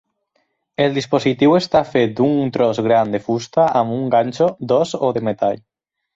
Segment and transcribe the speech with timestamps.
[0.85, 5.63] El dispositiu està fet d'un tros gran de fusta amb un ganxo d'os o metall.